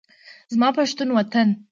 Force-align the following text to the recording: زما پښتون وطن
زما 0.51 0.69
پښتون 0.77 1.09
وطن 1.17 1.47